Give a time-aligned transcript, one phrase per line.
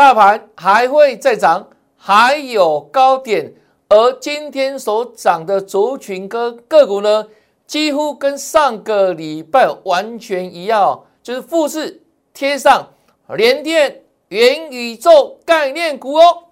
[0.00, 3.52] 大盘还会再涨，还有高点，
[3.90, 7.26] 而今天所涨的族群跟个股呢，
[7.66, 12.02] 几乎跟上个礼拜完全一样，就是复制
[12.32, 12.88] 贴上
[13.28, 16.44] 联电元宇宙概念股哦。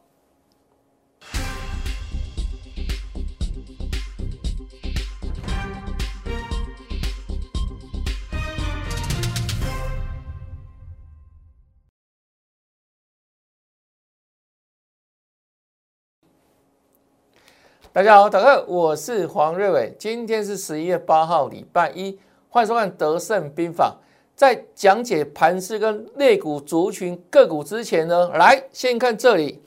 [17.98, 19.92] 大家好，大家好，我是黄瑞伟。
[19.98, 22.16] 今天是十一月八号，礼拜一，
[22.48, 23.96] 欢迎收看《德胜兵法》。
[24.36, 29.60] 在讲解盘势跟类股族群个股之前呢，来先看这里，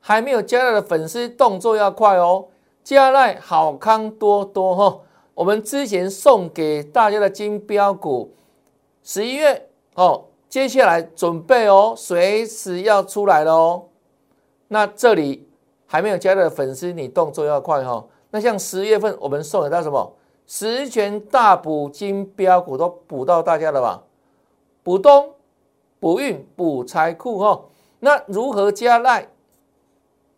[0.00, 2.46] 还没有加入的粉丝动作要快哦，
[2.82, 5.00] 加赖好康多多哈。
[5.32, 8.34] 我们之前送给大家的金标股，
[9.04, 13.84] 十一月哦，接下来准备哦，随时要出来了哦。
[14.66, 15.45] 那这里。
[15.86, 18.04] 还没有加的粉丝，你动作要快哈。
[18.30, 20.12] 那像十月份我们送给他什么
[20.46, 24.02] 十全大补金标股都补到大家了吧？
[24.82, 25.32] 补冬、
[25.98, 27.64] 补运、补财库哈。
[28.00, 29.28] 那如何加赖？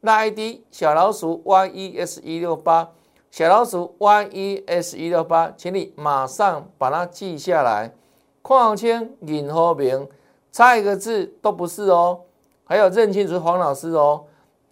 [0.02, 2.90] 赖 ID 小老鼠 yes 一六八，
[3.30, 7.92] 小老鼠 yes 一六八，请你马上把它记下来。
[8.40, 10.08] 矿圈、尹和明
[10.52, 12.20] 差一个字都不是哦。
[12.64, 14.24] 还有认清楚黄老师哦。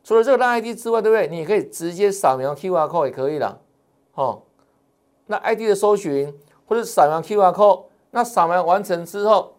[0.07, 1.27] 除了这个拉 ID 之外，对不对？
[1.27, 3.59] 你也可以直接扫描 QR code 也可以了，
[4.15, 4.41] 哦。
[5.27, 6.33] 那 ID 的搜寻
[6.65, 9.57] 或者扫描 QR code，那扫描完成之后，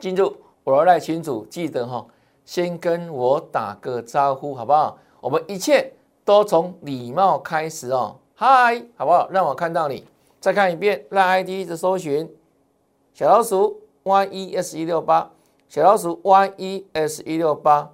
[0.00, 2.04] 进入我的赖群组，记得哈，
[2.44, 4.98] 先跟我打个招呼，好不好？
[5.20, 5.92] 我们一切
[6.24, 8.16] 都从礼貌开始哦。
[8.34, 9.28] 嗨，好不好？
[9.30, 10.04] 让我看到你。
[10.40, 12.28] 再看一遍赖 ID 的搜寻，
[13.14, 15.30] 小老鼠 yes 一六八，
[15.68, 17.92] 小老鼠 yes 一六八，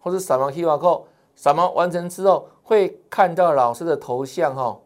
[0.00, 1.04] 或者扫描 QR code。
[1.44, 4.80] 扫描完成之后，会看到老师的头像哈，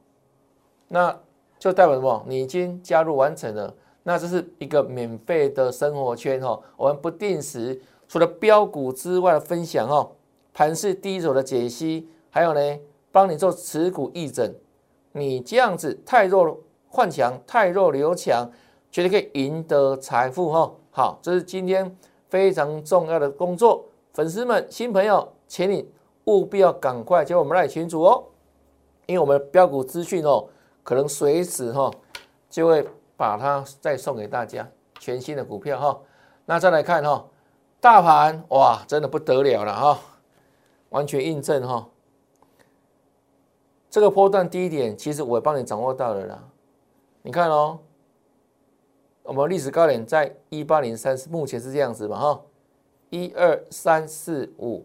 [0.89, 1.17] 那
[1.57, 2.25] 就代表什么？
[2.27, 3.73] 你已经加入完成了。
[4.03, 10.11] 那这是一个免费的生活圈哈，我们不定时除了标股之外的分享哈，
[10.53, 12.79] 盘市第一手的解析，还有呢，
[13.13, 14.53] 帮你做持股议诊。
[15.13, 18.51] 你这样子太弱换强，太弱留强，
[18.91, 20.73] 绝对可以赢得财富哈。
[20.91, 21.97] 好，这是今天
[22.29, 23.85] 非常重要的工作。
[24.13, 25.89] 粉丝们、新朋友，请你。
[26.29, 28.23] 务必要赶快加我们赖群主哦，
[29.07, 30.47] 因为我们标股资讯哦，
[30.83, 31.91] 可能随时哈
[32.51, 34.69] 就会把它再送给大家
[35.01, 35.99] 全新的股票哈。
[36.45, 37.25] 那再来看哈，
[37.81, 40.01] 大盘哇，真的不得了了哈，
[40.91, 41.89] 完全印证哈，
[43.89, 46.45] 这个波段低点其实我帮你掌握到了啦。
[47.23, 47.79] 你看哦，
[49.23, 52.41] 我们历史高点在一八零三，目前是这样子嘛哈，
[53.09, 54.85] 一二三四五。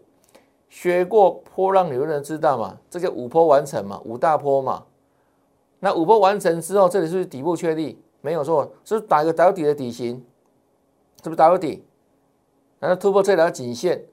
[0.74, 2.76] 学过波浪理论的人知道嘛？
[2.90, 4.84] 这叫五波完成嘛，五大波嘛。
[5.78, 7.96] 那五波完成之后，这里是不是底部确立？
[8.20, 10.16] 没有错，是不是打一个打底的底型？
[11.22, 11.84] 是不是打个底？
[12.80, 14.04] 然后突破这条颈线，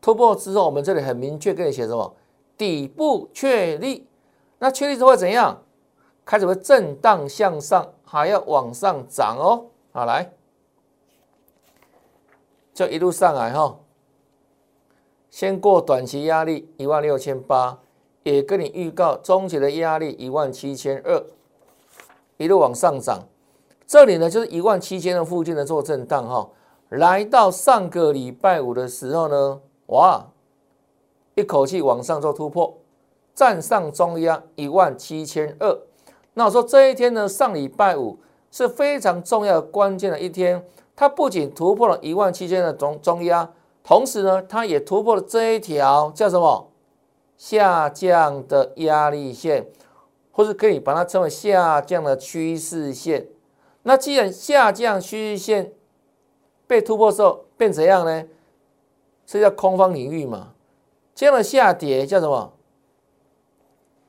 [0.00, 2.14] 突破之后，我们这里很明确跟你写什么？
[2.56, 4.06] 底部确立。
[4.60, 5.64] 那确立之后怎样？
[6.24, 9.66] 开始会震荡向上，还要往上涨哦。
[9.90, 10.30] 好，来，
[12.72, 13.80] 就一路上来哈。
[15.34, 17.80] 先过短期压力一万六千八，
[18.22, 21.24] 也跟你预告中期的压力一万七千二，
[22.36, 23.24] 一路往上涨。
[23.84, 26.48] 这里呢就是一万七千的附近的做震荡哈，
[26.88, 30.24] 来到上个礼拜五的时候呢，哇，
[31.34, 32.78] 一口气往上做突破，
[33.34, 35.76] 站上中压一万七千二。
[36.34, 38.20] 那我说这一天呢，上礼拜五
[38.52, 43.50] 是非常重要关键的一天，它不仅突破了一万七千的中中压。
[43.84, 46.72] 同时呢，它也突破了这一条叫什么
[47.36, 49.68] 下降的压力线，
[50.32, 53.28] 或是可以把它称为下降的趋势线。
[53.82, 55.72] 那既然下降趋势线
[56.66, 58.24] 被突破之后变怎样呢？
[59.26, 60.54] 这叫空方领域嘛。
[61.14, 62.54] 这样的下跌叫什么？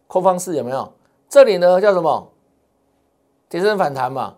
[0.08, 0.94] 空方式有没有？
[1.28, 2.32] 这里呢叫什么？
[3.50, 4.38] 跌升反弹嘛。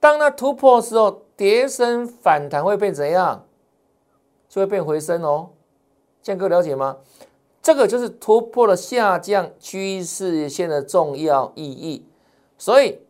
[0.00, 3.46] 当它突破之后，跌升反弹会变怎样？
[4.52, 5.48] 就会变回升哦，
[6.20, 6.98] 建哥了解吗？
[7.62, 12.06] 这个就是突破了下降趋势线的重要意义。
[12.58, 13.00] 所以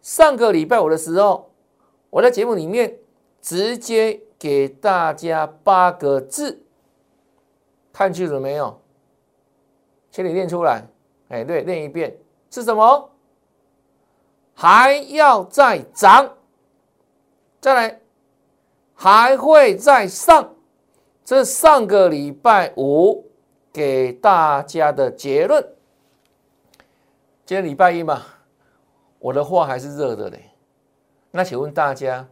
[0.00, 1.50] 上个礼拜五的时候，
[2.08, 2.96] 我在节目里面
[3.42, 6.62] 直接给大家八个字，
[7.92, 8.80] 看清楚没有？
[10.10, 10.86] 请你念出来。
[11.28, 12.16] 哎，对，念一遍
[12.50, 13.10] 是什么？
[14.54, 16.34] 还要再涨，
[17.60, 18.00] 再来
[18.94, 20.54] 还会再上。
[21.28, 23.26] 这上个礼拜五
[23.70, 25.62] 给大家的结论。
[27.44, 28.22] 今天礼拜一嘛，
[29.18, 30.50] 我的话还是热的嘞。
[31.30, 32.26] 那请问大家，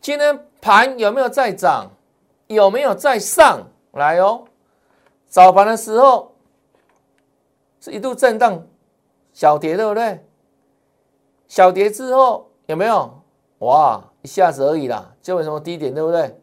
[0.00, 1.90] 今天盘有没有在涨？
[2.46, 4.46] 有没有在上来哦？
[5.26, 6.34] 早盘的时候
[7.78, 8.66] 是一度震荡
[9.34, 10.24] 小跌，对不对？
[11.46, 13.22] 小跌之后有没有？
[13.58, 16.40] 哇，一下子而已啦，就没什么低点，对不对？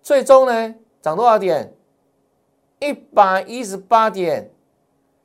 [0.00, 0.74] 最终呢，
[1.04, 1.76] 涨多少点？
[2.80, 4.50] 一百一十八点，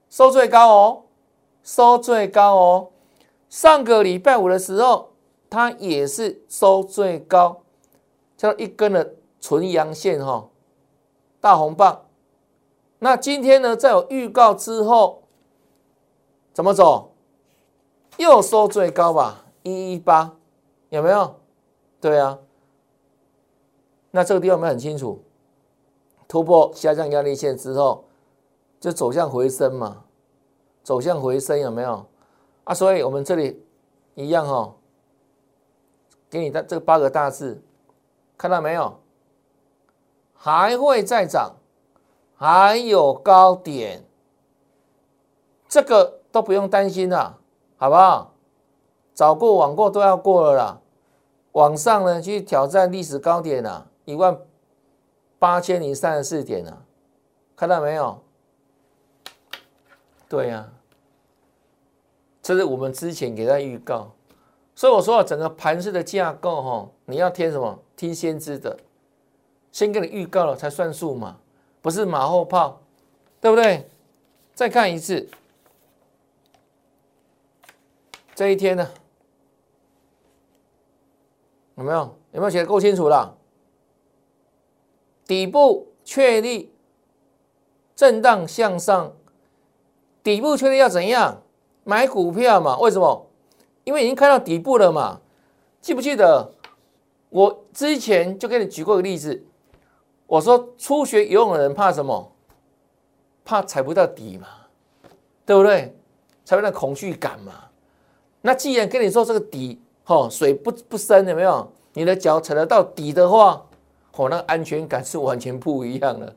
[0.09, 1.03] 收最高哦，
[1.63, 2.89] 收最高哦。
[3.47, 5.13] 上个礼拜五的时候，
[5.49, 7.61] 它也是收最高，
[8.35, 10.49] 叫一根的纯阳线哈，
[11.39, 12.03] 大红棒。
[12.97, 15.23] 那今天呢，在有预告之后，
[16.51, 17.13] 怎么走？
[18.17, 20.35] 又收最高吧，一一八，
[20.89, 21.39] 有没有？
[22.01, 22.37] 对啊。
[24.11, 25.23] 那这个地方我们很清楚，
[26.29, 28.05] 突破下降压力线之后，
[28.79, 30.03] 就走向回升嘛，
[30.83, 32.05] 走向回升有没有？
[32.65, 33.65] 啊，所以我们这里
[34.13, 34.75] 一样哈，
[36.29, 37.63] 给你的这八个大字，
[38.37, 38.99] 看到没有？
[40.35, 41.55] 还会再涨，
[42.35, 44.05] 还有高点，
[45.67, 47.39] 这个都不用担心了，
[47.75, 48.35] 好不好？
[49.15, 50.81] 早过晚过都要过了啦，
[51.53, 53.87] 往上呢去挑战历史高点了。
[54.05, 54.39] 一万
[55.39, 56.83] 八千零三十四点啊，
[57.55, 58.21] 看到没有？
[60.27, 60.69] 对呀，
[62.43, 64.11] 这是我们之前给他预告，
[64.75, 67.79] 所以我说整个盘式的架构哈，你要听什么？
[67.95, 68.77] 听先知的，
[69.71, 71.39] 先给你预告了才算数嘛，
[71.81, 72.81] 不是马后炮，
[73.41, 73.89] 对不对？
[74.53, 75.29] 再看一次，
[78.35, 78.91] 这一天呢，
[81.75, 82.15] 有没有？
[82.33, 83.38] 有没有写的够清楚了？
[85.29, 86.71] 底部确立，
[87.95, 89.13] 震荡向上。
[90.23, 91.43] 底部确立要怎样
[91.83, 92.75] 买股票嘛？
[92.79, 93.27] 为什么？
[93.83, 95.21] 因为已经看到底部了嘛。
[95.81, 96.51] 记不记得
[97.29, 99.45] 我之前就给你举过一个例子？
[100.25, 102.31] 我说初学游泳的人怕什么？
[103.45, 104.47] 怕踩不到底嘛，
[105.45, 105.95] 对不对？
[106.43, 107.53] 才会那恐惧感嘛。
[108.41, 111.71] 那既然跟你说这个底，哈，水不不深，有没有？
[111.93, 113.63] 你的脚踩得到底的话。
[114.25, 116.35] 哦，那安全感是完全不一样的，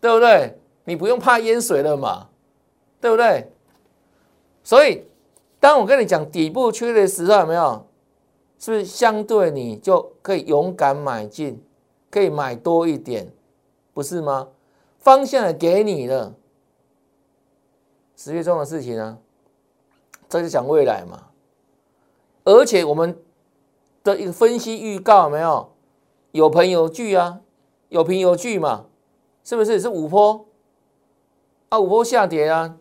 [0.00, 0.58] 对不对？
[0.84, 2.28] 你不用怕淹水了嘛，
[3.00, 3.50] 对不对？
[4.62, 5.04] 所以，
[5.60, 7.86] 当我跟你讲底部区的时候，有没有？
[8.58, 11.62] 是不是相对你就可以勇敢买进，
[12.10, 13.30] 可以买多一点，
[13.92, 14.48] 不是吗？
[14.98, 16.34] 方向也给你了，
[18.16, 19.18] 十月中的事情啊，
[20.30, 21.28] 这就讲未来嘛。
[22.44, 23.18] 而且我们
[24.02, 25.73] 的一个分析预告，有没有？
[26.34, 27.40] 有凭有据啊，
[27.90, 28.86] 有凭有据嘛，
[29.44, 29.78] 是不是？
[29.80, 30.44] 是五波
[31.68, 32.76] 啊，五波下跌啊，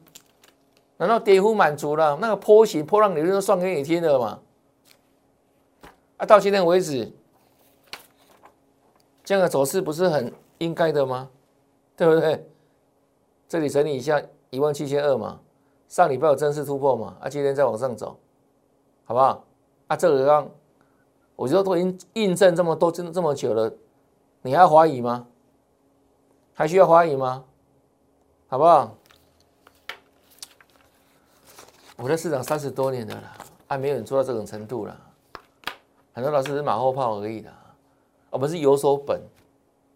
[0.98, 2.18] 难道跌幅满足了？
[2.20, 4.40] 那个波形、波浪理论都算给你听了嘛？
[6.18, 7.14] 啊，到今天为止，
[9.24, 11.30] 这样的走势不是很应该的吗？
[11.96, 12.50] 对不对？
[13.48, 15.40] 这里整理一下，一万七千二嘛，
[15.88, 17.18] 上礼拜有正式突破嘛？
[17.22, 18.18] 啊，今天再往上走，
[19.04, 19.46] 好不好？
[19.90, 20.50] 啊，这个让。
[21.36, 23.72] 我觉得都已经印证这么多，这么久了，
[24.42, 25.28] 你还怀疑吗？
[26.54, 27.44] 还需要怀疑吗？
[28.48, 28.96] 好不好？
[31.96, 33.34] 我在市场三十多年的了，
[33.68, 35.00] 还没有人做到这种程度了。
[36.14, 37.52] 很多老师是马后炮而已的，
[38.30, 39.20] 我们是有所本，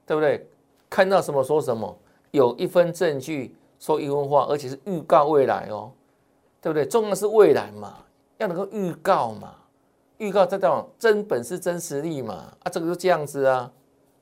[0.05, 0.47] 对不对？
[0.89, 1.95] 看到什么说什么，
[2.31, 5.91] 有一分证据说一分话，而且是预告未来哦，
[6.61, 6.85] 对不对？
[6.85, 7.97] 重要是未来嘛，
[8.37, 9.53] 要能够预告嘛。
[10.17, 12.53] 预告这种真本事、真实力嘛？
[12.63, 13.71] 啊，这个就这样子啊，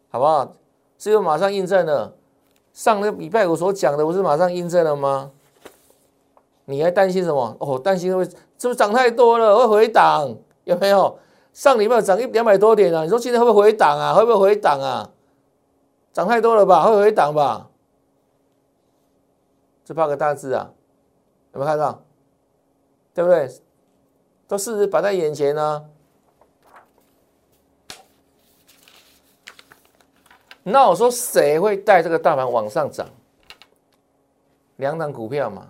[0.10, 0.54] 好不好？
[0.98, 2.14] 是不是马上印证了？
[2.74, 5.32] 上个礼拜我所讲的，不是马上印证了吗？
[6.66, 7.56] 你还担心什么？
[7.60, 10.36] 哦，担心会是不是涨太多了，会回档？
[10.64, 11.18] 有没有？
[11.54, 14.14] 上礼拜涨一两百多点啊，你说今天会不会回档啊？
[14.14, 15.10] 会不会回档啊？
[16.12, 16.84] 涨太多了吧？
[16.84, 17.70] 会回档吧？
[19.86, 20.72] 这八个大字啊，
[21.54, 22.04] 有没有看到？
[23.14, 23.50] 对不对？
[24.48, 25.86] 都事实摆在眼前呢，
[30.64, 33.08] 那我说谁会带这个大盘往上涨？
[34.78, 35.68] 两档股票嘛，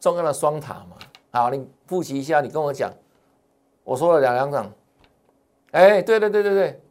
[0.00, 0.96] 重要的双塔嘛。
[1.30, 2.92] 好，你复习一下，你跟我讲，
[3.84, 4.72] 我说了两两档。
[5.72, 6.82] 哎，对对对对对，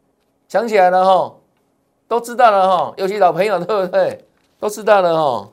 [0.48, 1.36] 想起来了哈，
[2.08, 4.26] 都知道了哈，尤其老朋友对不对？
[4.60, 5.50] 都知道了哈。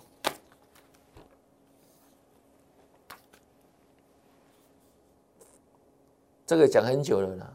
[6.49, 7.53] 这个讲很久了啦。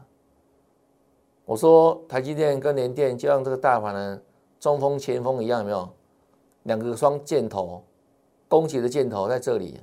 [1.44, 4.20] 我说台积电跟联电就像这个大盘呢
[4.60, 5.88] 中锋前锋一样，有没有？
[6.62, 7.82] 两个双箭头，
[8.46, 9.80] 攻击的箭头在这里。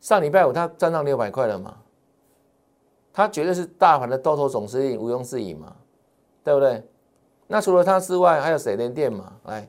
[0.00, 1.76] 上礼拜五它站上六百块了嘛？
[3.12, 5.76] 它绝对是大盘的多头总司令，毋庸置疑嘛，
[6.42, 6.82] 对不对？
[7.46, 9.36] 那除了它之外，还有谁连电嘛？
[9.44, 9.68] 来，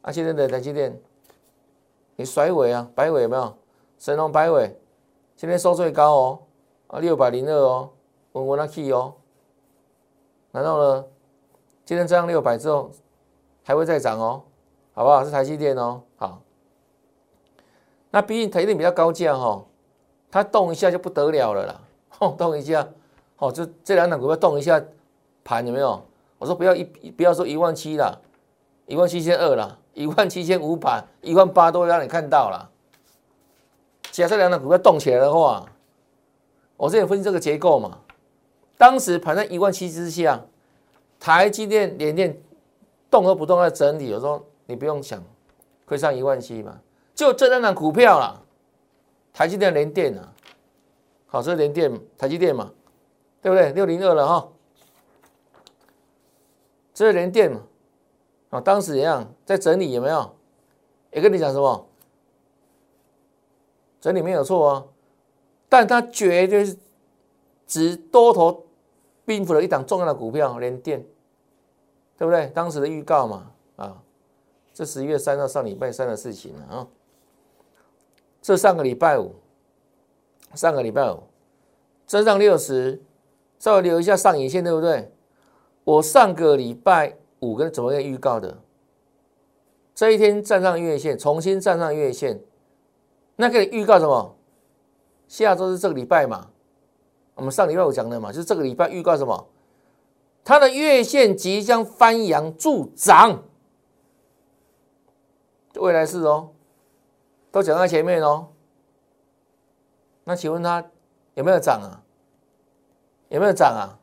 [0.00, 0.98] 啊，现在的台积电，
[2.16, 3.54] 你甩尾啊，摆尾有没有？
[3.98, 4.74] 神龙摆尾，
[5.36, 6.38] 今天收最高哦，
[7.00, 7.90] 六百零二哦，
[8.32, 9.14] 稳稳的 key 哦。
[10.52, 11.04] 然后呢，
[11.84, 12.90] 今天涨六百之后，
[13.62, 14.42] 还会再涨哦，
[14.94, 15.24] 好不好？
[15.24, 16.40] 是台积电哦，好。
[18.10, 19.64] 那毕竟台积电比较高价哈，
[20.30, 21.80] 它动一下就不得了了啦，
[22.38, 22.86] 动一下，
[23.38, 24.82] 哦，这这两档股票动一下
[25.44, 26.02] 盘有没有？
[26.38, 28.18] 我说不要一不要说一万七啦，
[28.86, 32.70] 一万七千二啦，一万七千五百，一万八都会让你看到了。
[34.12, 35.66] 假设两档股票动起来的话，
[36.76, 38.00] 我这里分析这个结构嘛。
[38.78, 40.44] 当时盘在一万七之下，
[41.18, 42.38] 台积电、联电
[43.10, 44.12] 动都不动在整理。
[44.12, 45.22] 我说你不用想，
[45.86, 46.80] 会上一万七嘛？
[47.14, 48.42] 就这两档股票啦，
[49.32, 50.32] 台积电、联电啊，
[51.26, 52.70] 好，这是联电、台积电嘛，
[53.40, 53.72] 对不对？
[53.72, 54.48] 六零二了哈，
[56.92, 57.62] 这是联电嘛？
[58.50, 60.36] 啊，当时一样在整理，有没有？
[61.12, 61.88] 也跟你讲什么？
[63.98, 64.84] 整理没有错啊，
[65.68, 66.76] 但它绝对是
[67.66, 68.64] 只多头
[69.24, 71.04] 兵符了一档重要的股票，连电，
[72.16, 72.46] 对不对？
[72.54, 74.02] 当时的预告嘛，啊，
[74.72, 76.86] 这十一月三号上礼拜三的事情了啊。
[78.40, 79.34] 这上个礼拜五，
[80.54, 81.24] 上个礼拜五，
[82.06, 83.02] 增上六十，
[83.58, 85.10] 稍微留一下上影线，对不对？
[85.82, 88.58] 我上个礼拜五跟怎么样预告的？
[89.96, 92.40] 这一天站上月线，重新站上月线。
[93.34, 94.35] 那个预告什么？
[95.28, 96.48] 下周是这个礼拜嘛？
[97.34, 99.48] 我们上礼拜我讲的嘛，就是这个礼拜预告什么？
[100.44, 103.42] 它的月线即将翻阳助涨，
[105.74, 106.50] 未来是哦，
[107.50, 108.48] 都讲在前面哦。
[110.24, 110.84] 那请问它
[111.34, 112.00] 有没有涨啊？
[113.28, 113.98] 有没有涨啊？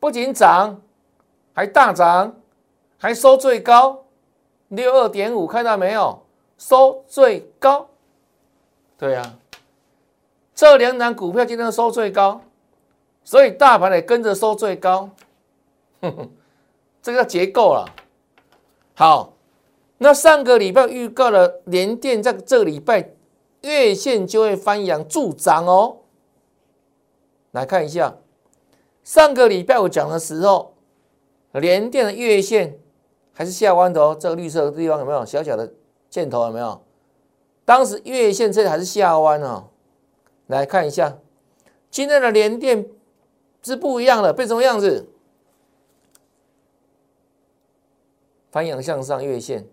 [0.00, 0.80] 不仅涨，
[1.54, 2.34] 还大涨，
[2.98, 4.04] 还收最高。
[4.68, 6.22] 六二点五，看到没有？
[6.60, 7.88] 收最高，
[8.98, 9.34] 对呀，
[10.54, 12.42] 这两档股票今天收最高，
[13.24, 15.08] 所以大盘也跟着收最高，
[16.02, 16.30] 哼哼，
[17.00, 17.86] 这个叫结构了。
[18.94, 19.32] 好，
[19.96, 23.14] 那上个礼拜预告了联电在这个礼拜
[23.62, 25.96] 月线就会翻阳助涨哦。
[27.52, 28.16] 来看一下，
[29.02, 30.74] 上个礼拜我讲的时候，
[31.52, 32.78] 联电的月线。
[33.32, 35.72] 还是下弯头，这个绿色的地方有没有小小的
[36.10, 36.44] 箭头？
[36.46, 36.82] 有没有？
[37.64, 39.68] 当时月线这里还是下弯哦。
[40.48, 41.16] 来看一下，
[41.90, 42.86] 今天的连电
[43.62, 45.08] 是不一样的，变什么样子？
[48.50, 49.68] 翻阳向上，月线，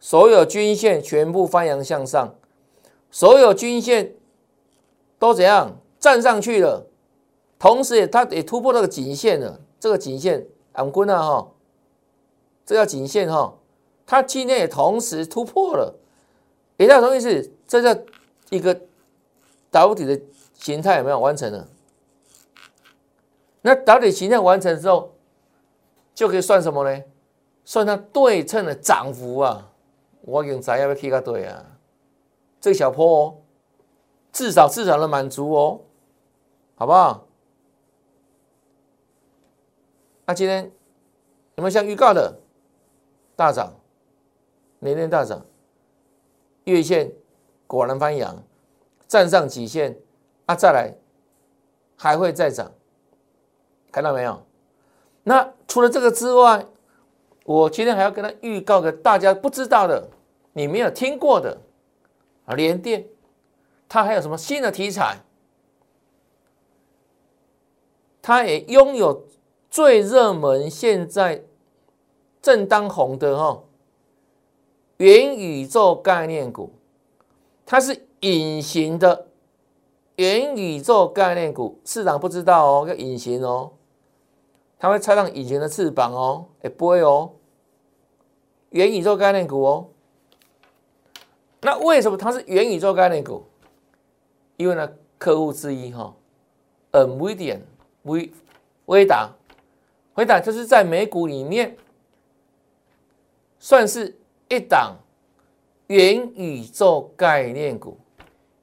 [0.00, 2.34] 所有均线全部翻阳向上，
[3.12, 4.16] 所有均线
[5.20, 6.88] 都怎样站上去了？
[7.60, 11.52] 同时也它也突破那个颈线了，这个颈线俺滚啊哈！
[12.66, 13.56] 这叫颈线哈，
[14.10, 15.94] 它今天也同时突破了，
[16.78, 17.52] 也叫什么意思？
[17.64, 18.02] 这叫
[18.48, 18.76] 一个
[19.70, 20.20] 导体的
[20.54, 21.68] 形态有没有完成了？
[23.60, 25.14] 那导体形态完成之后，
[26.12, 27.04] 就可以算什么呢？
[27.64, 29.70] 算它对称的涨幅啊！
[30.22, 31.64] 我用仔要不要 K 个对啊？
[32.60, 33.36] 这个小坡哦，
[34.32, 35.82] 至少至少能满足哦，
[36.74, 37.28] 好不好？
[40.26, 40.64] 那今天
[41.54, 42.40] 有没有像预告的？
[43.36, 43.72] 大涨，
[44.80, 45.46] 年年大涨，
[46.64, 47.12] 月线
[47.66, 48.42] 果然翻阳，
[49.06, 49.98] 站上极线
[50.46, 50.54] 啊！
[50.54, 50.94] 再来
[51.96, 52.72] 还会再涨，
[53.92, 54.42] 看到没有？
[55.22, 56.66] 那除了这个之外，
[57.44, 60.10] 我今天还要跟他预告个大家不知道的，
[60.52, 61.60] 你没有听过的
[62.46, 63.06] 啊，联电，
[63.88, 65.20] 它还有什么新的题材？
[68.20, 69.26] 它也拥有
[69.70, 71.44] 最热门现在。
[72.42, 73.62] 正当红的哈，
[75.00, 76.74] 元宇宙概念股，
[77.64, 79.28] 它是隐形的
[80.16, 83.72] 元宇宙概念股，市场不知道哦，要隐形哦，
[84.78, 87.32] 它会插上隐形的翅膀哦，也不会哦，
[88.68, 89.88] 元宇宙概念股哦，
[91.62, 93.42] 那为什么它是元宇宙概念股？
[94.58, 96.14] 因为呢，客户之一哈
[96.92, 97.58] ，NVIDIA
[98.02, 98.30] 微
[98.84, 99.30] 微达，
[100.16, 101.74] 微达就是在美股里面。
[103.62, 104.18] 算是
[104.50, 104.96] 一档
[105.86, 107.96] 元宇宙概念股，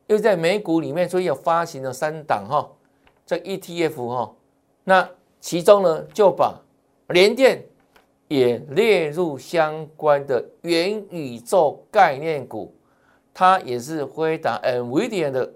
[0.08, 2.70] 又在美股里面，所以有发行了三档哈，
[3.26, 4.36] 这 ETF 哈，
[4.84, 6.62] 那其中呢就把
[7.08, 7.66] 联电
[8.28, 12.76] 也列入相关的元宇宙概念股，
[13.34, 15.54] 它也是辉达 NVIDIA 的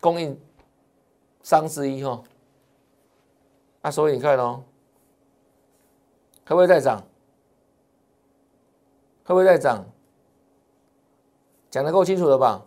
[0.00, 0.40] 供应
[1.42, 2.22] 商之一哈。
[3.82, 4.62] 那所以你看哦，
[6.46, 7.06] 会不会再涨？
[9.28, 9.84] 会不会再涨？
[11.70, 12.64] 讲的够清楚了吧？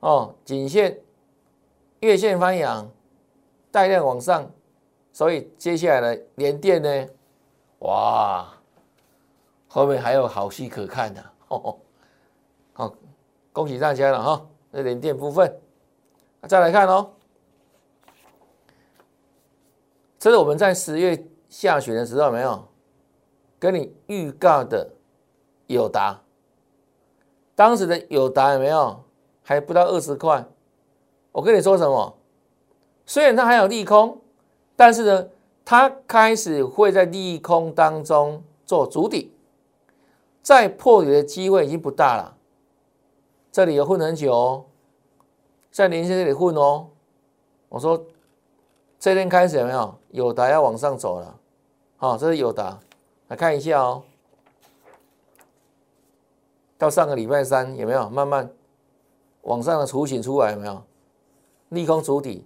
[0.00, 1.00] 哦，颈线、
[2.00, 2.90] 月线翻阳，
[3.70, 4.50] 带量往上，
[5.12, 7.08] 所以接下来的连电呢？
[7.78, 8.52] 哇，
[9.68, 11.78] 后面还有好戏可看的 哦！
[12.72, 12.92] 好，
[13.52, 14.44] 恭喜大家了哈！
[14.72, 15.56] 这连电部分，
[16.48, 17.12] 再来看哦，
[20.18, 22.66] 这是我们在十月下旬的时候没有
[23.60, 24.90] 跟你预告的
[25.66, 26.20] 友达。
[27.54, 29.02] 当时的友达有没有
[29.42, 30.44] 还不到二十块？
[31.32, 32.16] 我跟你说什么？
[33.06, 34.20] 虽然它还有利空，
[34.74, 35.28] 但是呢，
[35.64, 39.32] 它开始会在利空当中做主底，
[40.42, 42.36] 再破底的机会已经不大了。
[43.52, 44.64] 这里有混很久哦，
[45.70, 46.88] 在连线这里混哦。
[47.68, 48.04] 我说
[48.98, 51.38] 这天开始有没有友达要往上走了？
[51.96, 52.78] 好，这是友达，
[53.28, 54.02] 来看一下哦。
[56.78, 58.50] 到上个礼拜三有没有慢慢
[59.42, 60.52] 往上的雏形出来？
[60.52, 60.82] 有没有
[61.70, 62.44] 利空主底？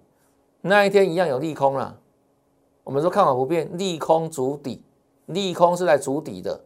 [0.61, 1.97] 那一天一样有利空啦。
[2.85, 4.83] 我们说看法不变，利空主底，
[5.27, 6.65] 利空是来主底的。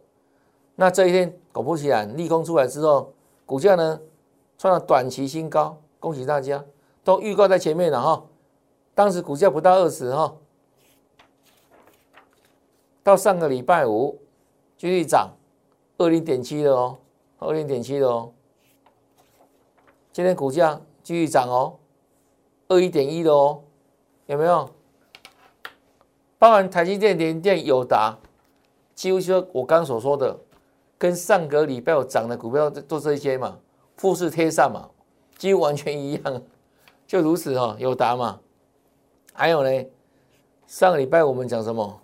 [0.75, 3.13] 那这一天果不其然，利空出来之后，
[3.45, 3.99] 股价呢
[4.57, 6.63] 创了短期新高，恭喜大家，
[7.03, 8.25] 都预告在前面了哈。
[8.93, 10.35] 当时股价不到二十哈，
[13.03, 14.19] 到上个礼拜五
[14.77, 15.31] 继续涨
[15.97, 16.97] 二零点七了哦。
[17.45, 18.31] 二零点七的哦，
[20.11, 21.77] 今天股价继续涨哦，
[22.67, 23.63] 二一点一的哦，
[24.25, 24.69] 有没有？
[26.37, 28.17] 包含台积电、联电、友达，
[28.93, 30.37] 几乎就我刚所说的，
[30.97, 33.57] 跟上个礼拜有涨的股票都这些嘛，
[33.97, 34.89] 富士贴上嘛，
[35.37, 36.41] 几乎完全一样，
[37.05, 38.39] 就如此哈，友达嘛，
[39.33, 39.85] 还有呢，
[40.67, 41.99] 上个礼拜我们讲什么？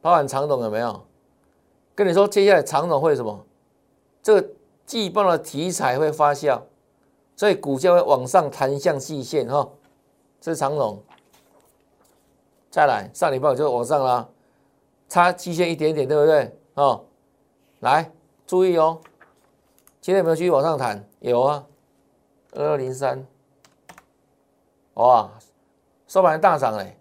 [0.00, 1.04] 包含长董有没有？
[1.94, 3.45] 跟你说，接下来长董会什么？
[4.26, 4.48] 这个
[4.84, 6.60] 季报的题材会发酵，
[7.36, 9.68] 所以股价会往上弹向季线哈。
[10.40, 11.00] 这是长龙，
[12.68, 14.28] 再来上礼拜就往上了，
[15.08, 16.58] 差季线一点点，对不对？
[16.74, 17.04] 哦，
[17.78, 18.10] 来
[18.48, 18.98] 注意哦，
[20.00, 21.08] 今天有没有继续往上弹？
[21.20, 21.64] 有啊，
[22.50, 23.24] 二二零三，
[24.94, 25.30] 哇，
[26.08, 26.98] 收盘大涨嘞，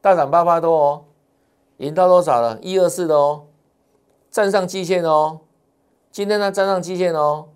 [0.00, 1.04] 大涨八八多哦，
[1.76, 2.58] 赢到多少了？
[2.62, 3.48] 一二四的哦，
[4.30, 5.40] 站上季线哦。
[6.14, 7.48] 今天呢，站上基线哦。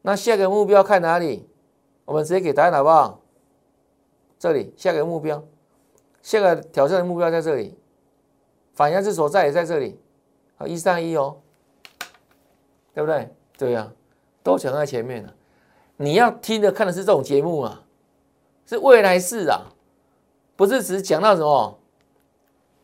[0.00, 1.46] 那下个目标看哪里？
[2.06, 3.20] 我们直接给答案好不好？
[4.38, 5.44] 这里下个目标，
[6.22, 7.76] 下个挑战的目标在这里，
[8.72, 10.00] 反压之所在也在这里，
[10.56, 11.36] 好一三一哦，
[12.94, 13.28] 对不对？
[13.58, 13.92] 对呀，
[14.42, 15.34] 都讲在前面了。
[15.98, 17.82] 你要听的看的是这种节目啊，
[18.64, 19.66] 是未来式啊，
[20.56, 21.78] 不是只讲到什么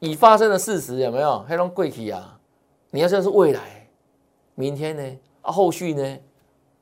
[0.00, 1.42] 已发生的事实有没有？
[1.48, 2.38] 黑龙贵体啊，
[2.90, 3.75] 你要说是未来。
[4.56, 5.18] 明天呢？
[5.42, 6.02] 啊，后续呢？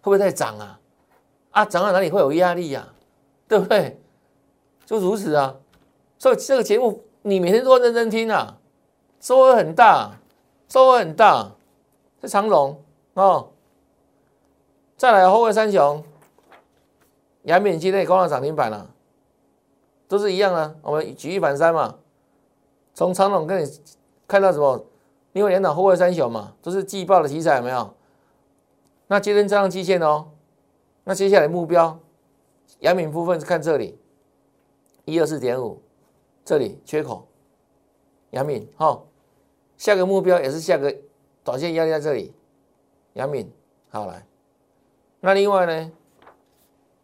[0.01, 0.81] 会不会再涨啊？
[1.51, 2.89] 啊，涨到哪里会有压力呀？
[3.47, 4.01] 对不对？
[4.87, 5.55] 就如此啊。
[6.19, 8.59] 所以这个节目你每天都要认真听啊，
[9.21, 10.19] 收获很大，
[10.69, 11.53] 收获很大。
[12.23, 12.83] 是长龙
[13.15, 13.51] 哦。
[14.97, 16.03] 再来后卫三雄，
[17.43, 18.89] 阳明今天攻到涨停板了，
[20.09, 20.77] 都是一样的。
[20.81, 21.97] 我们举一反三嘛。
[22.95, 23.71] 从长龙跟你
[24.27, 24.87] 看到什么？
[25.35, 27.93] 另外两档后卫三雄嘛，都是季报的题材，有没有？
[29.09, 30.31] 那今天这样基线哦，
[31.03, 31.99] 那接下来目标，
[32.79, 33.99] 阳明部分是看这里，
[35.05, 35.83] 一二四点五，
[36.45, 37.27] 这里缺口，
[38.31, 39.03] 阳明哈，
[39.77, 40.95] 下个目标也是下个
[41.43, 42.33] 短线压力在这里，
[43.15, 43.51] 阳明
[43.91, 44.25] 好来，
[45.19, 45.91] 那另外呢，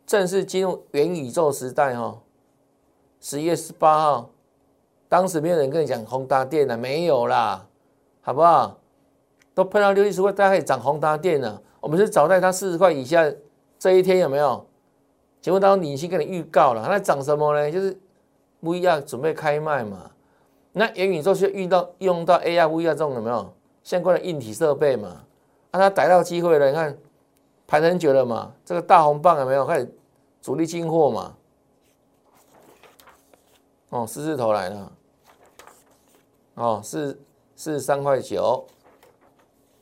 [0.07, 2.23] 正式进入元宇宙时代哈，
[3.21, 4.31] 十一月十八号，
[5.09, 7.66] 当时没有人跟你讲宏达电的，没有啦。
[8.23, 8.79] 好不好？
[9.53, 11.61] 都碰到六七十块，大家可以涨宏达电了。
[11.81, 13.31] 我们是早在它四十块以下
[13.79, 14.65] 这一天有没有？
[15.41, 17.71] 节目当中，已经跟你预告了，那涨什么呢？
[17.71, 17.99] 就是
[18.63, 20.11] VR 准备开卖嘛。
[20.73, 23.53] 那元宇宙是遇到用到 AR、VR 这种有没有
[23.83, 25.25] 相关的硬体设备嘛？
[25.73, 26.97] 啊，它逮到机会了，你看
[27.67, 28.53] 排很久了嘛。
[28.65, 29.95] 这个大红棒有没有开始
[30.41, 31.35] 主力进货嘛？
[33.89, 34.93] 哦，狮子头来了。
[36.55, 37.19] 哦，是。
[37.61, 38.64] 四十三块九，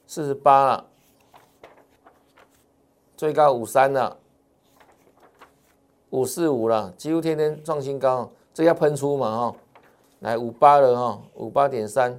[0.04, 0.86] 四十八了，
[3.16, 4.16] 最高五三了，
[6.10, 9.56] 五四五了，几乎天天创新高，这要喷出嘛哈，
[10.18, 12.18] 来五八了哈，五八点三，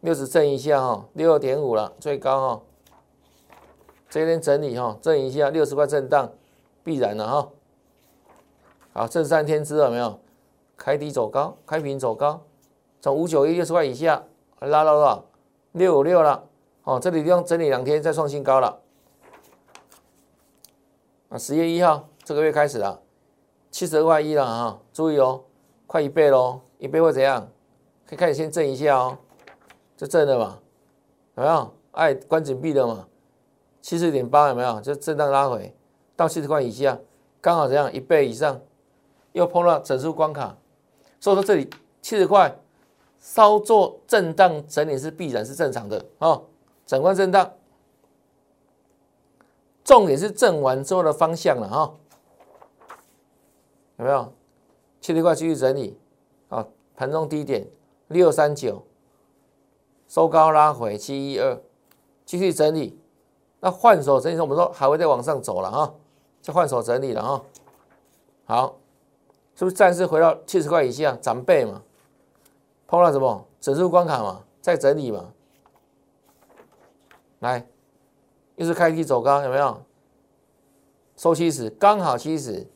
[0.00, 2.62] 六十震一下哈，六点五了，最高哈。
[4.08, 6.32] 这边整理哈，震一下六十块震荡，
[6.82, 7.50] 必然的哈。
[8.94, 10.18] 好，这三天知道没有？
[10.78, 12.40] 开低走高，开平走高，
[13.02, 14.22] 从五九一六十块以下
[14.60, 15.24] 拉到多少？
[15.72, 16.44] 六五六了。
[16.84, 18.80] 哦，这里地方整理两天再创新高了。
[21.28, 23.02] 啊，十月一号这个月开始了，
[23.72, 25.42] 七十二块一了哈，注意哦，
[25.88, 27.48] 快一倍喽，一倍会怎样？
[28.06, 29.18] 可以开始先震一下哦，
[29.96, 30.60] 就震了嘛，
[31.34, 31.74] 有没有？
[31.90, 33.08] 哎，关紧闭了嘛。
[33.80, 34.80] 七十点八有没有？
[34.80, 35.74] 就震荡拉回
[36.14, 36.96] 到七十块以下，
[37.40, 38.60] 刚好这样一倍以上，
[39.32, 40.56] 又碰到整数关卡，
[41.18, 41.68] 所以说这里
[42.00, 42.56] 七十块
[43.22, 46.42] 稍作震荡整理是必然是正常的啊，
[46.84, 47.52] 整块震荡，
[49.84, 51.94] 重点是震完之后的方向了哈，
[53.98, 54.32] 有没有？
[55.00, 55.96] 七十块继续整理
[56.48, 57.64] 啊，盘中低点
[58.08, 58.84] 六三九，
[60.08, 61.62] 收高拉回七一二，
[62.26, 62.98] 继续整理。
[63.60, 65.94] 那换手整理，我们说还会再往上走了哈，
[66.40, 67.44] 再换手整理了哈。
[68.46, 68.76] 好，
[69.54, 71.80] 是不是暂时回到七十块以下涨倍嘛？
[72.92, 74.44] 碰到什么整数关卡嘛？
[74.60, 75.32] 再整理嘛？
[77.38, 77.66] 来，
[78.56, 79.82] 又是开低走高，有没有？
[81.16, 82.70] 收七十，刚好七十。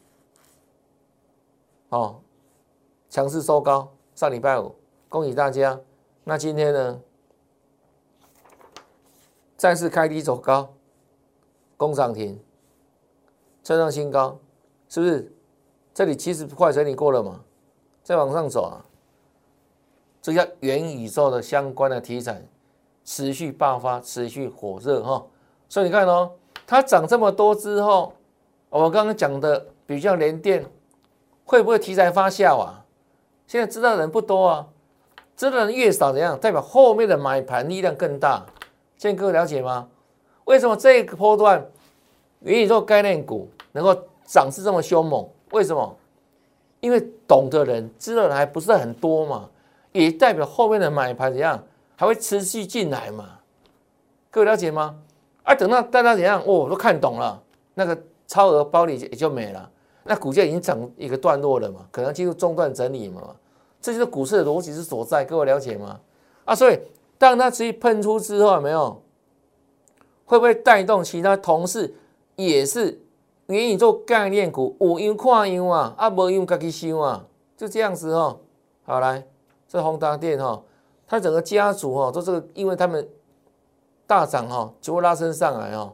[1.91, 2.23] 哦，
[3.11, 4.75] 强势收高，上礼拜五，
[5.11, 5.79] 恭喜大家。
[6.25, 6.99] 那今天呢？
[9.55, 10.73] 再次开低走高。
[11.77, 12.43] 工涨停，
[13.63, 14.39] 车上新高，
[14.89, 15.31] 是不是？
[15.93, 17.45] 这里七十块整理过了嘛？
[18.03, 18.87] 再往上走啊，
[20.27, 22.43] 这叫元宇宙的相关的题材
[23.05, 25.25] 持续爆发，持续火热哈。
[25.69, 26.33] 所以你看哦，
[26.67, 28.13] 它涨这么多之后，
[28.69, 30.67] 我们刚刚讲的比较连电，
[31.45, 32.85] 会不会题材发酵啊？
[33.47, 34.67] 现在知道的人不多啊，
[35.37, 36.37] 知道的人越少，怎样？
[36.37, 38.45] 代表后面的买盘力量更大。
[38.97, 39.87] 现在各位了解吗？
[40.47, 41.65] 为什么这个波段
[42.41, 45.25] 元宇宙概念股能够涨势这么凶猛？
[45.53, 45.97] 为什么？
[46.81, 49.49] 因为懂的人、知道的人还不是很多嘛，
[49.97, 51.63] 也代表后面的买盘怎样
[51.97, 53.39] 还会持续进来嘛？
[54.31, 54.97] 各位了解吗？
[55.45, 57.43] 啊，等到大家怎样，哦，都看懂了，
[57.75, 59.71] 那个超额包里也就没了，
[60.05, 63.35] 那股价已经涨一个段落了嘛，可能进入中段整理嘛，
[63.81, 65.25] 这就是股市的逻辑之所在。
[65.25, 66.01] 各位了解吗？
[66.45, 66.79] 啊，所以
[67.17, 69.03] 当它持续喷出之后，有没有？
[70.25, 71.95] 会不会带动其他同事
[72.35, 73.01] 也是
[73.47, 74.77] 元宇宙概念股？
[74.81, 77.25] 有用看样啊，啊无用自己想啊，
[77.57, 78.41] 就这样子哦。
[78.85, 79.25] 好来，
[79.69, 80.63] 这宏达电哈，
[81.07, 83.09] 它整个家族哈都这个，因为他们
[84.07, 85.93] 大涨哈，就会拉升上来哦。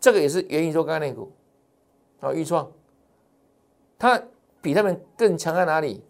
[0.00, 1.30] 这个也是元宇宙概念股，
[2.20, 2.70] 啊，预创，
[3.98, 4.20] 它
[4.60, 6.02] 比他们更强在哪里？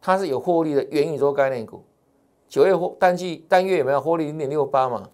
[0.00, 1.84] 它是有获利的元宇宙概念股，
[2.48, 5.08] 九月获单季单月有没有获利零点六八嘛？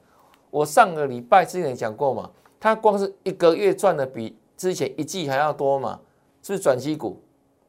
[0.50, 6.00] 我上个礼拜之前讲过嘛，它光是一个月赚的比之前一季还要多嘛，
[6.42, 7.20] 是不是转机股？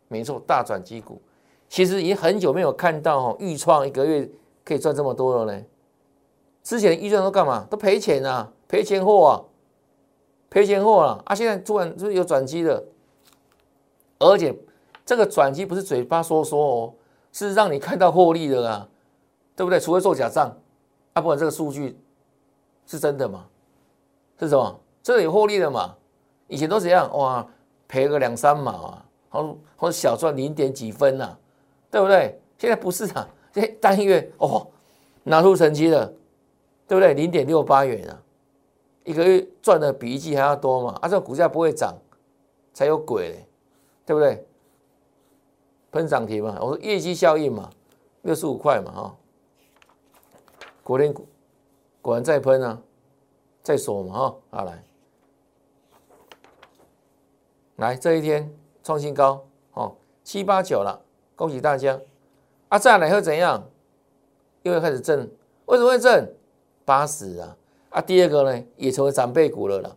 [0.08, 1.22] 没错，大转机股。
[1.70, 4.30] 其实已经很久没有看到哈，预创一个月
[4.66, 5.64] 可以赚这么多了呢。
[6.64, 7.66] 之前预算都干嘛？
[7.70, 9.32] 都赔钱啊，赔钱货啊，
[10.50, 11.34] 赔钱货啊啊！
[11.34, 12.84] 现在突然就是有转机了，
[14.18, 14.54] 而且
[15.06, 16.94] 这个转机不是嘴巴说说哦，
[17.32, 18.90] 是让你看到获利的啊，
[19.56, 19.80] 对不对？
[19.80, 20.58] 除非做假账，
[21.14, 21.98] 啊，不然这个数据。
[22.86, 23.46] 是真的吗？
[24.40, 24.80] 是什么？
[25.04, 25.96] 这里有获利的嘛？
[26.48, 27.16] 以前都怎样？
[27.16, 27.46] 哇，
[27.88, 31.38] 赔个两三毛啊，或或者小赚零点几分呐，
[31.90, 32.40] 对不对？
[32.58, 34.68] 现在不是啊，这单月哦，
[35.24, 36.06] 拿出成绩了，
[36.88, 37.14] 对不对？
[37.14, 38.22] 零点六八元啊，
[39.04, 40.98] 一个月赚的比一季还要多嘛？
[41.02, 41.98] 啊，这股价不会涨
[42.74, 43.46] 才有鬼嘞，
[44.06, 44.46] 对不对？
[45.92, 47.70] 喷涨停嘛，我说业绩效应嘛，
[48.22, 49.16] 六十五块嘛，哈，
[50.84, 51.28] 国联股。
[52.02, 52.82] 果然再喷啊，
[53.62, 54.84] 再说嘛哈，好来，
[57.76, 58.50] 来这一天
[58.82, 61.02] 创新高哦，七八九了，
[61.40, 61.98] 恭喜大家
[62.68, 62.78] 啊！
[62.78, 63.64] 再来会怎样？
[64.64, 65.20] 又会开始震，
[65.68, 66.36] 为什么会震？
[66.84, 67.56] 八十啊
[67.92, 68.02] 啊！
[68.02, 69.96] 第二个呢，也成为长辈股了啦，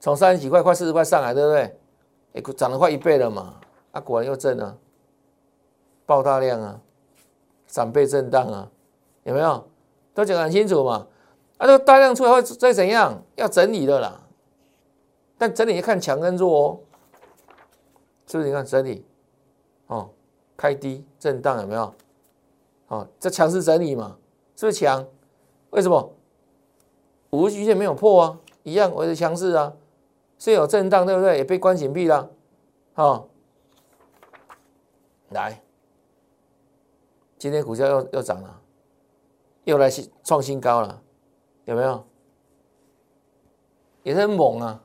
[0.00, 1.78] 从三十几块快四十块上来，对不对？
[2.32, 3.60] 哎，涨了快一倍了嘛，
[3.92, 4.74] 啊，果然又震啊，
[6.06, 6.80] 爆大量啊，
[7.66, 8.70] 长辈震荡啊，
[9.24, 9.68] 有没有？
[10.14, 11.06] 都讲很清楚嘛，
[11.58, 13.22] 啊，这个大量出来会再怎样？
[13.36, 14.18] 要整理的啦，
[15.36, 16.80] 但整理要看强跟弱哦，
[18.26, 18.48] 是不是？
[18.48, 19.04] 你看整理，
[20.58, 21.94] 开低震荡有没有？
[22.88, 24.18] 哦，这强势整理嘛，
[24.56, 25.06] 是不是强？
[25.70, 26.12] 为什么？
[27.30, 29.72] 五日均线没有破啊，一样维持强势啊，
[30.38, 31.36] 是有震荡对不对？
[31.36, 32.30] 也被关紧闭了，
[32.94, 33.28] 哦，
[35.28, 35.62] 来，
[37.38, 38.60] 今天股价又又涨了，
[39.64, 39.90] 又来
[40.24, 41.02] 创新高了，
[41.66, 42.02] 有没有？
[44.02, 44.82] 也是很猛啊！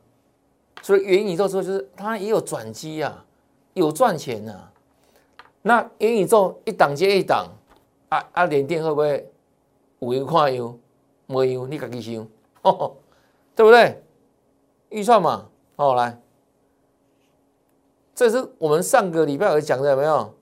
[0.82, 3.26] 所以元宇宙说就是它也有转机啊，
[3.74, 4.73] 有赚钱啊。
[5.64, 7.48] 那元宇宙一档接一档，
[8.10, 9.28] 啊啊，联电会不会
[10.00, 10.78] 有油看油？
[11.26, 12.28] 没有，你自己想，
[13.56, 14.04] 对不对？
[14.90, 16.20] 预算嘛，哦，来，
[18.14, 20.36] 这是我们上个礼拜有讲的，有没有？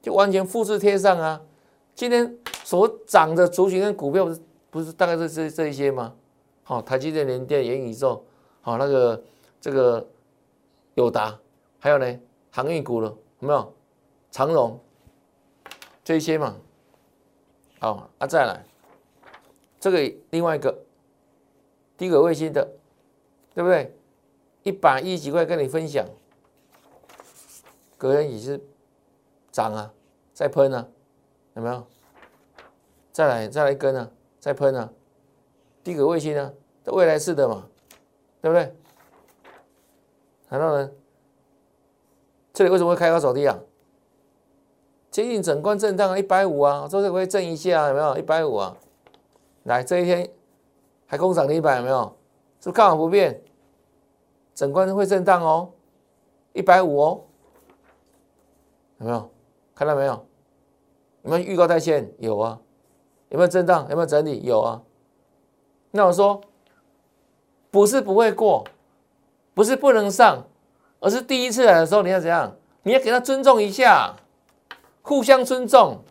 [0.00, 1.40] 就完全复制贴上啊。
[1.94, 6.14] 今天所涨的族群跟股票不是不是大概是这这一些吗？
[6.62, 8.24] 好，台积电、联电、元宇宙，
[8.62, 9.22] 好，那个
[9.60, 10.04] 这个
[10.94, 11.38] 友达，
[11.78, 12.18] 还有呢，
[12.50, 13.72] 航运股了，有没有？
[14.34, 14.80] 长荣
[16.02, 16.56] 这些嘛，
[17.78, 18.66] 好，啊，再来
[19.78, 20.76] 这个另外一个
[21.96, 22.68] 低轨卫星的，
[23.54, 23.96] 对不对？
[24.64, 26.04] 一百一十几块跟你分享，
[27.96, 28.60] 隔天也是
[29.52, 29.94] 涨啊，
[30.32, 30.88] 再喷啊，
[31.54, 31.86] 有没有？
[33.12, 34.92] 再来再来一根啊，再喷啊，
[35.84, 36.52] 低轨卫星呢？
[36.86, 37.68] 未来式的嘛，
[38.42, 38.74] 对不对？
[40.48, 40.90] 然后呢，
[42.52, 43.56] 这里为什么会开高走低啊？
[45.14, 48.18] 接近整关震荡一百五啊，这里会震一下，有没有？
[48.18, 48.76] 一百五啊，
[49.62, 50.28] 来这一天
[51.06, 52.02] 还空涨停板，有没有？
[52.58, 53.40] 是不是看好不变？
[54.56, 55.70] 整关会震荡哦，
[56.52, 57.20] 一百五哦，
[58.98, 59.30] 有没有？
[59.76, 60.26] 看到没有？
[61.22, 62.12] 有没有预告在线？
[62.18, 62.58] 有啊，
[63.28, 63.86] 有没有震荡？
[63.90, 64.42] 有没有整理？
[64.42, 64.82] 有啊。
[65.92, 66.40] 那我说，
[67.70, 68.64] 不是不会过，
[69.54, 70.42] 不是不能上，
[70.98, 72.56] 而是第一次来的时候你要怎样？
[72.82, 74.16] 你要给他尊重一下。
[75.06, 76.02] 互相尊重，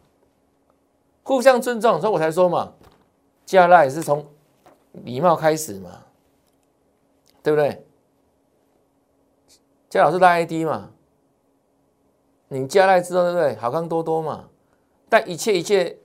[1.24, 2.74] 互相尊重，所以我才说嘛，
[3.44, 4.24] 加赖是从
[4.92, 6.04] 礼貌开始嘛，
[7.42, 7.84] 对不对？
[9.90, 10.92] 加老师拉 ID 嘛，
[12.50, 13.56] 你加赖知道对不对？
[13.56, 14.48] 好康多多嘛，
[15.10, 15.98] 但一切一切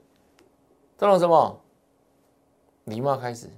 [0.97, 1.61] 都从什么
[2.85, 3.51] 礼貌开始，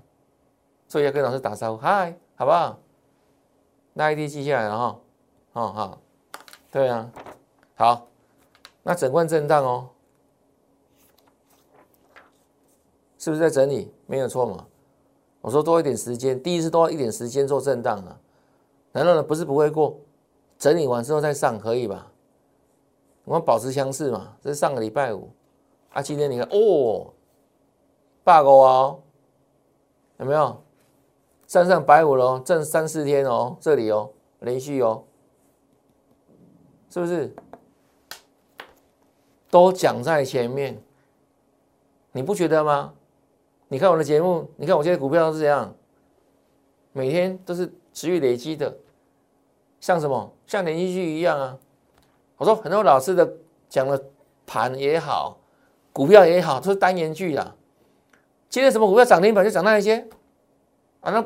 [0.88, 2.80] 所以要跟老师打招呼，嗨，好不好？
[3.94, 5.00] 拉 ID 记下来了哈，
[5.52, 6.00] 哦好，
[6.72, 7.12] 对啊，
[7.76, 8.09] 好。
[8.82, 9.90] 那整罐震荡哦，
[13.18, 13.92] 是不是在整理？
[14.06, 14.66] 没有错嘛。
[15.40, 18.18] 我说多一点时间，第一次多一点时间做震荡啊。
[18.92, 19.98] 难道呢不是不会过？
[20.58, 22.10] 整理完之后再上可以吧？
[23.24, 24.36] 我们保持相似嘛。
[24.42, 25.30] 这是上个礼拜五
[25.90, 27.12] 啊，今天你看哦
[28.24, 29.00] ，bug 哦，
[30.18, 30.62] 有没有？
[31.46, 35.04] 站上百五喽，挣三四天哦，这里哦，连续哦，
[36.90, 37.34] 是不是？
[39.50, 40.80] 都讲在前面，
[42.12, 42.94] 你不觉得吗？
[43.68, 45.74] 你看我的节目，你看我现在股票是这样，
[46.92, 48.76] 每天都是持续累积的，
[49.80, 51.58] 像什么像连续剧一样啊！
[52.36, 53.32] 我说很多老师的
[53.68, 54.02] 讲的
[54.46, 55.38] 盘也好，
[55.92, 57.54] 股票也好，都是单元剧啊。
[58.48, 60.08] 今天什么股票涨停板就涨那一些，
[61.00, 61.24] 啊，那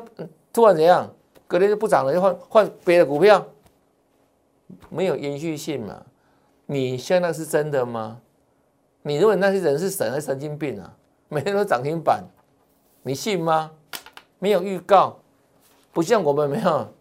[0.53, 1.11] 突然怎样，
[1.47, 3.43] 隔天就不涨了，就换换别的股票，
[4.89, 6.05] 没有延续性嘛。
[6.65, 8.21] 你现在是真的吗？
[9.03, 10.97] 你认为那些人是神还是神经病啊？
[11.29, 12.23] 每天都涨停板，
[13.03, 13.71] 你信吗？
[14.39, 15.19] 没有预告，
[15.93, 16.93] 不像我们没有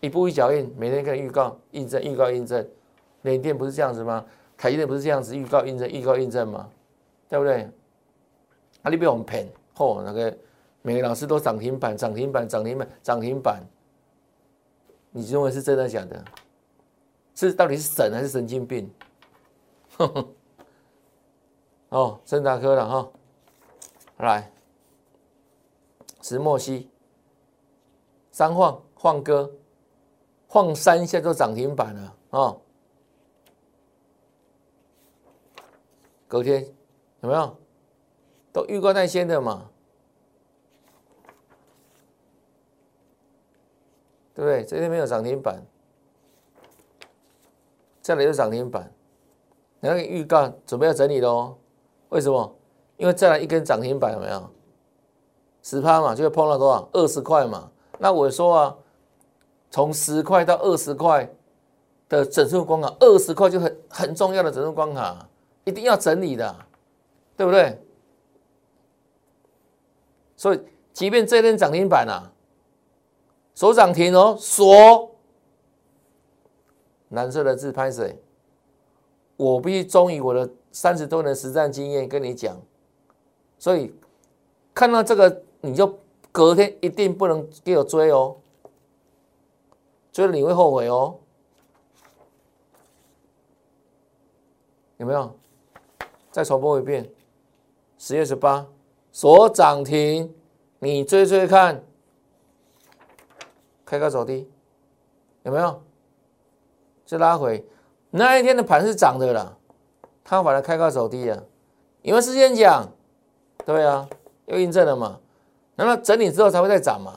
[0.00, 2.66] 一步一脚印，每天看预告、印证、预告、印证。
[3.22, 4.24] 联电不是这样子吗？
[4.56, 6.68] 台积电不是这样子预告、印证、预告、印证吗？
[7.28, 7.68] 对不对？
[8.82, 10.36] 啊，你被我们骗，嚯，那个
[10.82, 13.62] 每个老师都涨停板、涨停板、涨停板、涨停板，
[15.10, 16.24] 你认为是真的假的？
[17.46, 18.92] 是到底是神还是神经病？
[21.90, 23.12] 哦，森达科了哈，
[24.16, 24.50] 来，
[26.20, 26.90] 石墨烯，
[28.32, 29.50] 三晃晃哥，
[30.48, 32.56] 晃三下就涨停板了啊！
[36.26, 36.64] 隔天
[37.20, 37.56] 有没有？
[38.52, 39.70] 都预告在先的嘛，
[44.34, 44.64] 对不对？
[44.64, 45.64] 这天没有涨停板。
[48.08, 48.90] 再来就涨停板，
[49.80, 51.58] 那个预告准备要整理喽？
[52.08, 52.56] 为什么？
[52.96, 54.48] 因为再来一根涨停板有没有？
[55.62, 56.88] 十趴嘛，就会碰到多少？
[56.94, 57.70] 二十块嘛。
[57.98, 58.76] 那我说啊，
[59.70, 61.30] 从十块到二十块
[62.08, 65.28] 的整数关卡，二十块就很很重要的整数关卡，
[65.64, 66.56] 一定要整理的，
[67.36, 67.78] 对不对？
[70.34, 70.60] 所以，
[70.94, 72.32] 即便这根涨停板啊，
[73.54, 75.14] 锁涨停哦，锁。
[77.10, 78.20] 蓝色的字拍谁？
[79.36, 82.60] 我必须忠于我的三十多年实战经验跟你讲，
[83.58, 83.94] 所以
[84.74, 85.98] 看到这个你就
[86.32, 88.36] 隔天一定不能给我追哦，
[90.12, 91.18] 追了你会后悔哦。
[94.96, 95.32] 有没有？
[96.32, 97.08] 再重播一遍，
[97.96, 98.66] 十月十八
[99.12, 100.34] 锁涨停，
[100.80, 101.82] 你追追看，
[103.84, 104.50] 开高走低，
[105.44, 105.82] 有没有？
[107.08, 107.66] 就拉回，
[108.10, 109.56] 那一天的盘是涨的啦，
[110.22, 111.42] 它反而开高走低了，
[112.02, 112.86] 因为事先讲，
[113.64, 114.06] 对啊，
[114.44, 115.18] 又印证了嘛，
[115.74, 117.14] 那么整理之后才会再涨嘛？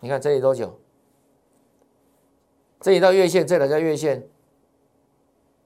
[0.00, 0.78] 你看整理多久？
[2.78, 4.22] 这里到月线，这里到月线，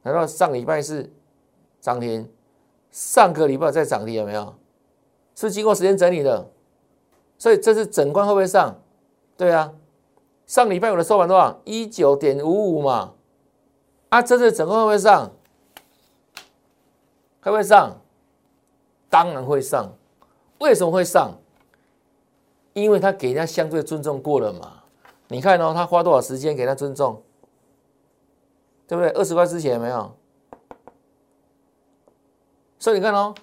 [0.02, 1.12] 难道上礼拜是
[1.80, 2.30] 涨停？
[2.92, 4.54] 上个礼拜再涨停有没有？
[5.34, 6.48] 是经过时间整理的，
[7.36, 8.80] 所以这是整关会不会上？
[9.36, 9.74] 对啊。
[10.46, 11.60] 上礼拜五的收盘多少？
[11.64, 13.14] 一九点五五嘛，
[14.10, 15.32] 啊，这次整个会上？
[17.40, 18.00] 会不会上？
[19.10, 19.92] 当然会上。
[20.60, 21.32] 为什么会上？
[22.74, 24.84] 因为他给人家相对尊重过了嘛。
[25.28, 27.20] 你看哦，他花多少时间给他尊重，
[28.86, 29.10] 对不对？
[29.10, 30.16] 二十块之前没有？
[32.78, 33.34] 所以你看哦，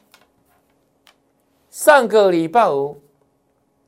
[1.70, 3.02] 上个礼拜五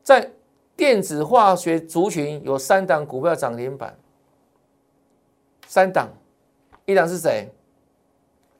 [0.04, 0.34] 在。
[0.75, 3.97] 电子化学族群有三档股票涨停板，
[5.67, 6.09] 三档，
[6.85, 7.49] 一档是谁？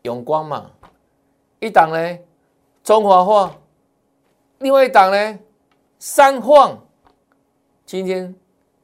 [0.04, 0.71] 永光嘛，
[1.60, 2.19] 一档呢？
[2.84, 3.58] 中华化，
[4.60, 5.39] 另外一档呢？
[5.99, 6.82] 三晃。
[7.86, 8.34] 今天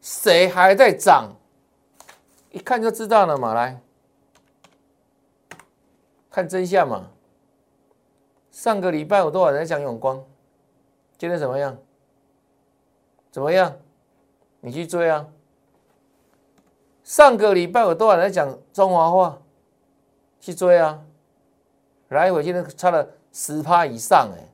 [0.02, 1.36] 谁还在涨？
[2.50, 3.82] 一看就知道了嘛，来
[6.30, 7.10] 看真相嘛。
[8.52, 10.24] 上个礼拜有多少人讲永光？
[11.18, 11.78] 今天怎么样？
[13.32, 13.76] 怎么样？
[14.60, 15.26] 你去追啊！
[17.04, 19.40] 上个礼拜有多少人讲中华话？
[20.40, 21.02] 去追啊！
[22.10, 24.50] 来回今天差了十趴以上哎。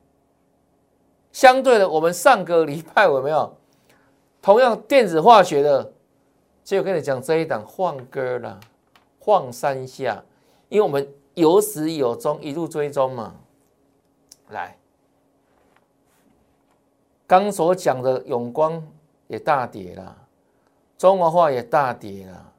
[1.32, 3.54] 相对的，我们上个礼拜有没有
[4.40, 5.92] 同样电子化学的？
[6.64, 8.58] 就跟你讲这一档换歌了，
[9.18, 10.22] 晃三下，
[10.68, 13.34] 因为我们有始有终，一路追踪嘛。
[14.48, 14.78] 来。
[17.28, 18.82] 刚所讲的永光
[19.26, 20.16] 也大跌了，
[20.96, 22.52] 中华化也大跌了。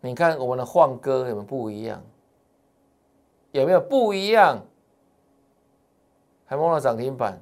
[0.00, 2.02] 你看我们的换歌有没有不一样？
[3.52, 4.64] 有没有不一样？
[6.46, 7.38] 还摸了涨停板，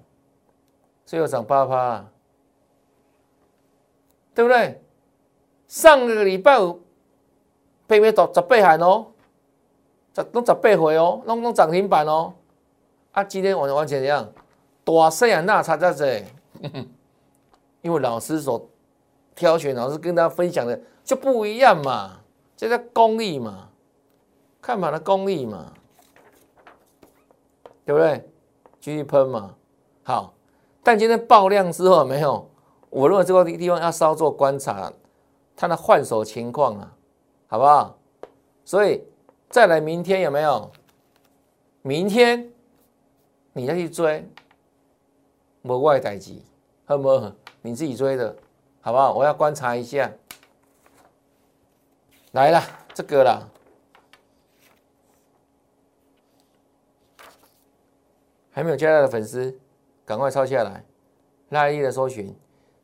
[1.05, 2.05] 最后涨八趴，
[4.35, 4.83] 对不对？
[5.69, 6.81] 上个礼拜五
[7.87, 9.07] 被没到十倍喊哦，
[10.13, 12.35] 十都十倍回哦，弄弄涨停板哦。
[13.13, 14.29] 啊，今天完完全一样，
[14.83, 16.25] 大声啊，那差在这。
[17.83, 18.69] 因为老师所
[19.35, 22.21] 挑选，老师跟大家分享的就不一样嘛，
[22.57, 23.69] 这叫功力嘛，
[24.61, 25.73] 看盘的功力嘛，
[27.85, 28.29] 对不对？
[28.81, 29.55] 继续喷嘛，
[30.03, 30.35] 好。
[30.83, 32.49] 但今天爆量之后没有，
[32.91, 34.93] 我认为这个地方要稍作观察，
[35.57, 36.93] 它的换手情况啊，
[37.49, 37.99] 好不好？
[38.65, 39.05] 所以
[39.49, 40.71] 再来明天有没有？
[41.83, 42.53] 明天
[43.53, 44.29] 你再去追。
[45.67, 46.35] 无外代志，
[46.85, 47.33] 好不好？
[47.63, 48.37] 你自己追的，
[48.81, 49.13] 好不好？
[49.13, 50.13] 我要观察一下。
[52.33, 53.49] 来了，这个了，
[58.51, 59.59] 还没有加来的粉丝，
[60.05, 60.85] 赶快抄下来，
[61.49, 62.35] 拉一的搜寻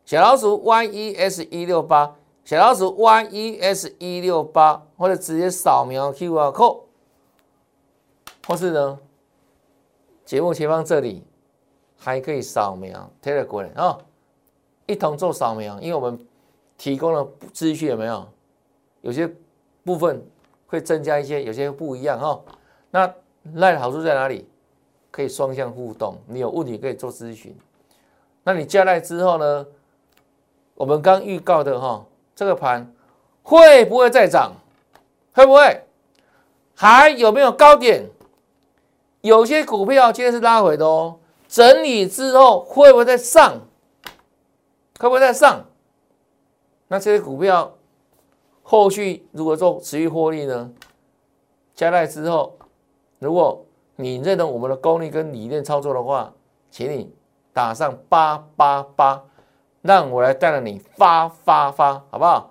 [0.05, 6.81] 小老鼠 Y E S 一六八，小老鼠 Y E S 一六八，或者直接扫描 Q R code，
[8.47, 8.99] 或是呢，
[10.25, 11.23] 节目前方这里。
[12.03, 13.97] 还可以扫描 Telegram 啊，
[14.87, 16.19] 一同做扫描，因为我们
[16.77, 18.27] 提供了资讯有没有？
[19.03, 19.33] 有些
[19.85, 20.21] 部分
[20.67, 22.41] 会增加一些，有些不一样哈。
[22.91, 23.15] 那
[23.55, 24.49] 赖的好处在哪里？
[25.13, 27.57] 可以双向互动，你有问题可以做咨询。
[28.43, 29.65] 那你加赖之后呢？
[30.75, 32.93] 我们刚预告的哈，这个盘
[33.45, 34.53] 会不会再涨？
[35.35, 35.83] 会不会？
[36.75, 38.11] 还有没有高点？
[39.21, 41.21] 有些股票今天是拉回的哦。
[41.53, 43.61] 整理之后会不会再上？
[44.99, 45.67] 会不会再上？
[46.89, 47.75] 那这些股票
[48.63, 50.73] 后续如果做持续获利呢？
[51.75, 52.57] 加代之后，
[53.19, 53.67] 如果
[53.97, 56.33] 你认同我们的功力跟理念操作的话，
[56.71, 57.15] 请你
[57.53, 59.23] 打上八八八，
[59.83, 62.51] 让我来带着你发发发，好不好？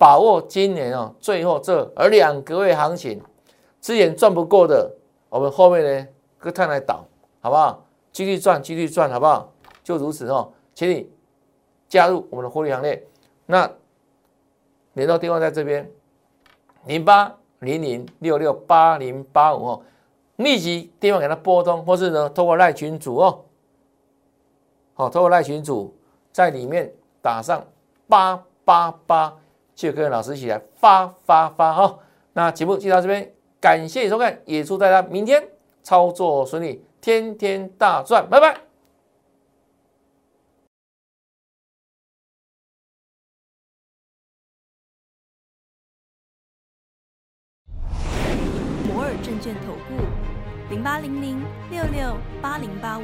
[0.00, 3.22] 把握今年哦，最后这而两个月行情，
[3.80, 4.96] 之前赚不过的，
[5.28, 6.08] 我们后面呢，
[6.38, 7.04] 各探来倒，
[7.40, 7.84] 好不好？
[8.12, 9.52] 继续赚，继续赚，好不好？
[9.82, 11.10] 就如此哦，请你
[11.88, 13.04] 加入我们的获利行列。
[13.46, 13.68] 那
[14.92, 15.90] 联络电话在这边，
[16.86, 19.82] 零八零零六六八零八五哦，
[20.36, 23.44] 立即电话给他拨通，或是呢，透过赖群组哦，
[24.94, 25.94] 好，透过赖群组
[26.30, 27.66] 在里面打上
[28.06, 29.36] 八八八，
[29.74, 31.98] 就跟老师一起来发发发哦。
[32.34, 35.42] 那节目就到这边，感谢收看，也祝大家明天
[35.82, 38.60] 操作顺利，天天大赚，拜拜。
[48.86, 50.04] 摩尔证券投顾
[50.70, 53.02] 零八零零六六八零八五。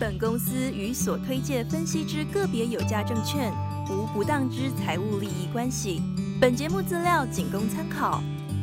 [0.00, 3.52] 本公司与所推介分析之个别有价证券
[3.90, 6.00] 无不当之财务利益关系。
[6.40, 8.22] 本节目资料仅供参考，